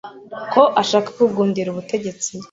ko 0.53 0.61
ashaka 0.81 1.09
kugundira 1.17 1.67
ubutegetsi 1.69 2.29